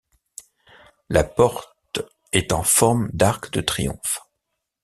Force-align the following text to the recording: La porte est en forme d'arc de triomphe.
La 1.09 1.23
porte 1.23 1.77
est 2.31 2.53
en 2.53 2.63
forme 2.63 3.11
d'arc 3.13 3.51
de 3.51 3.61
triomphe. 3.61 4.21